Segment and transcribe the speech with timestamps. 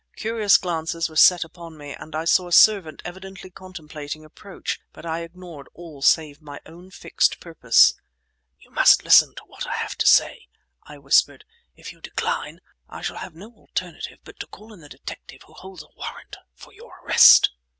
[0.15, 5.05] Curious glances were set upon me, and I saw a servant evidently contemplating approach; but
[5.05, 7.93] I ignored all save my own fixed purpose.
[8.59, 10.47] "You must listen to what I have to say!"
[10.81, 11.45] I whispered.
[11.75, 15.53] "If you decline, I shall have no alternative but to call in the detective who
[15.53, 17.51] holds a warrant for your arrest!"